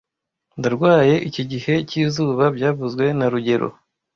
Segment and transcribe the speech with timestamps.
[0.59, 3.67] Ndarwaye iki gihe cyizuba byavuzwe na rugero